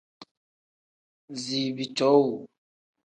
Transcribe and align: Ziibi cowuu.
Ziibi 1.41 1.85
cowuu. 1.97 2.39